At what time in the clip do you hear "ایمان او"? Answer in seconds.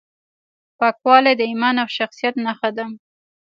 1.51-1.87